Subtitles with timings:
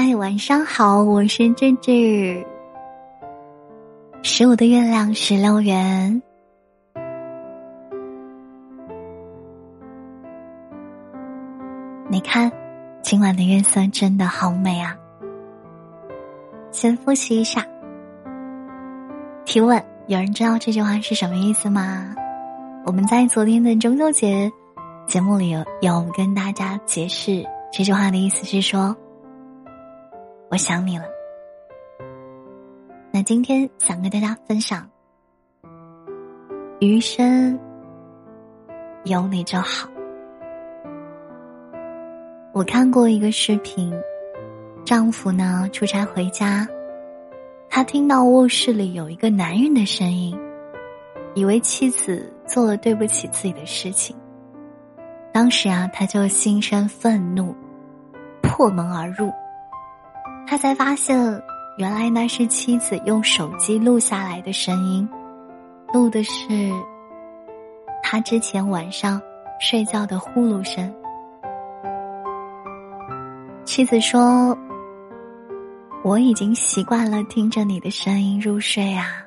[0.00, 2.46] 嗨，晚上好，我是芝芝。
[4.22, 6.22] 十五的月亮十六圆，
[12.08, 12.48] 你看，
[13.02, 14.96] 今晚的月色真的好美啊！
[16.70, 17.66] 先复习一下。
[19.44, 22.14] 提问：有人知道这句话是什么意思吗？
[22.86, 24.48] 我们在昨天的中秋节
[25.08, 28.96] 节目里有有跟大家解释这句话的意思是说，
[30.50, 31.04] 我想你了。
[33.12, 34.88] 那今天想跟大家分享，
[36.80, 37.58] 余生
[39.04, 39.88] 有你就好。
[42.52, 43.92] 我看过一个视频，
[44.86, 46.66] 丈夫呢出差回家，
[47.68, 50.34] 他听到卧室里有一个男人的声音，
[51.34, 54.16] 以为妻子做了对不起自己的事情。
[55.30, 57.54] 当时啊，他就心生愤怒，
[58.40, 59.30] 破门而入。
[60.50, 61.42] 他才发现，
[61.76, 65.06] 原来那是妻子用手机录下来的声音，
[65.92, 66.72] 录的是
[68.02, 69.20] 他之前晚上
[69.60, 70.90] 睡觉的呼噜声。
[73.66, 74.56] 妻子说
[76.02, 79.22] ：“我已经习惯了听着你的声音入睡啊。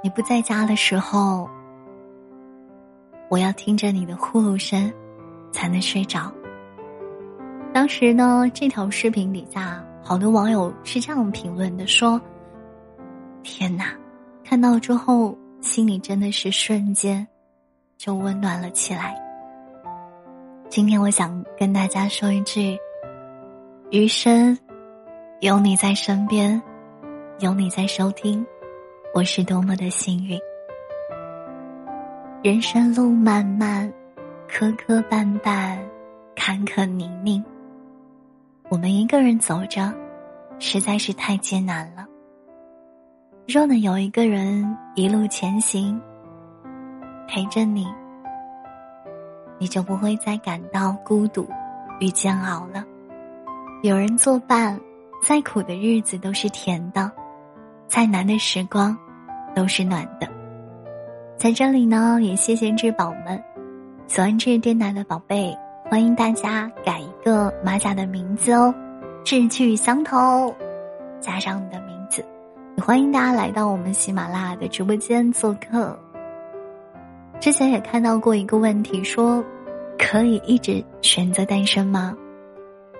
[0.00, 1.50] 你不在家的时候，
[3.28, 4.92] 我要听着你的呼噜声
[5.50, 6.32] 才能睡着。”
[7.76, 12.18] 当时呢，这条视频底下好多网友是这样评论的：“说，
[13.42, 13.94] 天哪，
[14.42, 17.28] 看到之后心里真的是瞬间
[17.98, 19.14] 就温暖了起来。”
[20.70, 22.78] 今天我想跟大家说一句：
[23.90, 24.56] 余生
[25.40, 26.62] 有你在身边，
[27.40, 28.42] 有你在收听，
[29.12, 30.40] 我是多么的幸运。
[32.42, 33.92] 人生路漫漫，
[34.48, 35.76] 磕磕绊绊，
[36.34, 37.44] 坎坷泥泞，
[38.68, 39.94] 我们一个人走着，
[40.58, 42.04] 实在是太艰难了。
[43.46, 46.00] 若能有一个人一路前行，
[47.28, 47.86] 陪着你。
[49.58, 51.48] 你就不会再感到孤独
[52.00, 52.84] 与煎熬了。
[53.82, 54.78] 有人作伴，
[55.22, 57.10] 再苦的日子都是甜的，
[57.86, 58.98] 再难的时光
[59.54, 60.28] 都是暖的。
[61.38, 63.40] 在这里呢，也谢谢智宝们，
[64.08, 65.56] 喜欢这电台的宝贝，
[65.88, 68.74] 欢迎大家改一个马甲的名字哦，
[69.24, 70.52] 志趣相投，
[71.20, 72.24] 加上你的名字，
[72.76, 75.96] 也欢迎大家来到我们喜马拉雅的直播间做客。
[77.38, 79.44] 之前也看到过一个问题，说
[79.96, 82.16] 可以一直选择单身吗？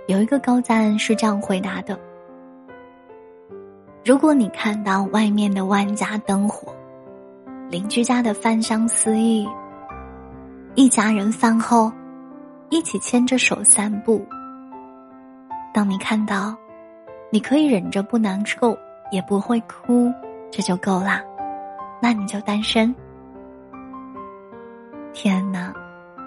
[0.06, 1.98] 有一个高赞是这样回答的：
[4.04, 6.72] 如果你看到外面的万家灯火，
[7.68, 9.44] 邻居家的饭香四溢，
[10.76, 11.90] 一家人饭后
[12.70, 14.26] 一起牵着手散步，
[15.72, 16.56] 当你看到
[17.30, 18.76] 你可以忍着不难受，
[19.10, 20.12] 也不会哭，
[20.50, 21.22] 这就够啦，
[22.02, 22.94] 那你就单身。
[25.12, 25.72] 天哪，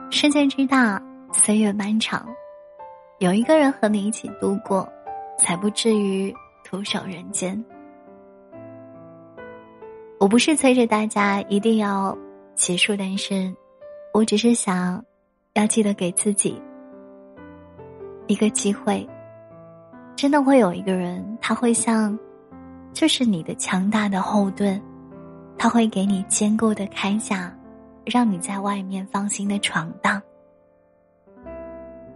[0.10, 1.02] 世界之大，
[1.32, 2.26] 岁月漫长，
[3.20, 4.88] 有一个人和你一起度过，
[5.38, 6.34] 才不至于
[6.64, 7.64] 徒守人间。
[10.20, 12.18] 我不是催着大家一定要
[12.56, 13.56] 结束单身，
[14.14, 15.04] 我只是想
[15.60, 16.62] 要记得给自己
[18.28, 19.08] 一个机会。
[20.16, 22.18] 真的会有一个人，他会像，
[22.94, 24.82] 就是你的强大的后盾，
[25.58, 27.56] 他会给你坚固的铠甲。
[28.06, 30.20] 让你在外面放心的闯荡。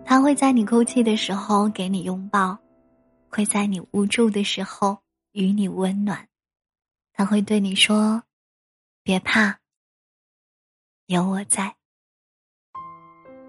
[0.03, 2.57] 他会在你哭泣的时候给你拥抱，
[3.29, 4.97] 会在你无助的时候
[5.33, 6.27] 与你温暖。
[7.13, 8.23] 他会对你说
[9.03, 9.59] ：“别怕，
[11.05, 11.75] 有我在。”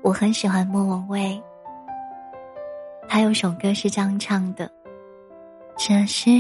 [0.04, 1.42] 我很喜欢莫文蔚，
[3.08, 4.70] 他有首歌是这样唱的
[5.78, 6.30] ：“这世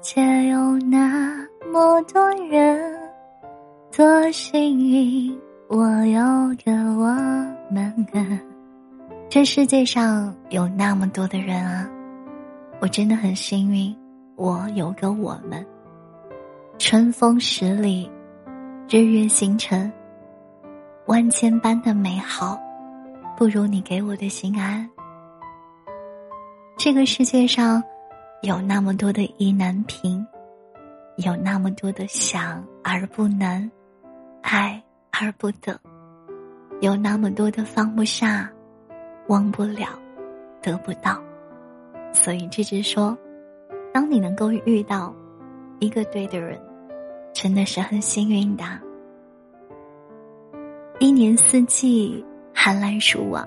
[0.00, 1.36] 界有那
[1.72, 2.92] 么多人。”
[3.96, 6.20] 多幸运，我有
[6.64, 7.14] 个我
[7.70, 8.06] 们。
[9.28, 11.88] 这世界上有那么多的人啊，
[12.80, 13.96] 我真的很幸运，
[14.34, 15.64] 我有个我们。
[16.78, 18.10] 春风十里，
[18.88, 19.92] 日月星辰，
[21.06, 22.60] 万千般的美好，
[23.36, 24.88] 不如你给我的心安。
[26.76, 27.82] 这个世界上
[28.42, 30.24] 有那么多的意难平，
[31.16, 33.70] 有那么多的想而不能。
[34.42, 35.80] 爱而不得，
[36.80, 38.48] 有那么多的放不下，
[39.28, 39.88] 忘不了，
[40.60, 41.18] 得不到。
[42.12, 43.16] 所以，这只说，
[43.92, 45.14] 当你能够遇到
[45.80, 46.60] 一个对的人，
[47.32, 48.64] 真的是很幸运的。
[51.00, 52.22] 一年四季，
[52.64, 53.46] 寒来暑往，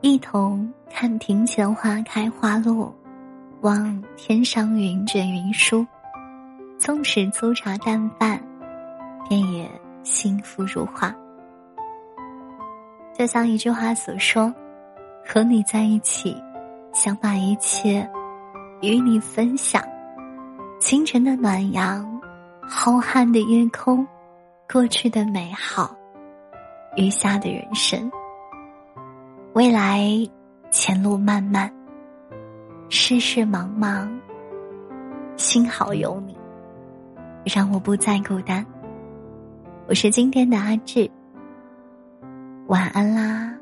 [0.00, 2.90] 一同看庭前花开花落，
[3.60, 5.86] 望天上云卷云舒。
[6.78, 8.42] 纵使粗茶淡饭，
[9.28, 9.70] 便也
[10.02, 11.14] 幸福如画。
[13.12, 14.50] 就像一句话所说
[15.28, 16.34] ：“和你在一起，
[16.90, 18.10] 想把一切
[18.80, 19.82] 与你分享。
[20.80, 22.18] 清晨的暖阳，
[22.62, 24.06] 浩瀚的夜空，
[24.72, 25.94] 过去的美好，
[26.96, 28.10] 余下的人生。
[29.54, 30.08] 未来
[30.70, 31.70] 前路漫漫，
[32.88, 34.08] 世事茫茫，
[35.36, 36.34] 幸好有你。”
[37.44, 38.64] 让我不再孤单。
[39.88, 41.10] 我是今天的阿志，
[42.68, 43.54] 晚安啦。